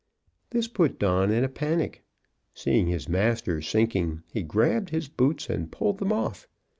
This 0.49 0.67
put 0.67 0.97
Don 0.97 1.29
in 1.29 1.43
a 1.43 1.47
panic. 1.47 2.01
Seeing 2.55 2.87
his 2.87 3.07
master 3.07 3.61
sinking, 3.61 4.23
he 4.33 4.41
grabbed 4.41 4.89
his 4.89 5.07
boots 5.07 5.47
and 5.47 5.71
pulled 5.71 5.99
them 5.99 6.11
off. 6.11 6.47